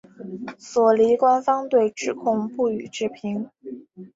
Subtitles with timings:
[0.57, 3.47] 索尼官方对指控不予置评。